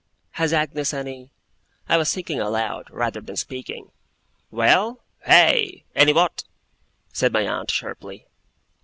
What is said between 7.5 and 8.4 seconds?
sharply.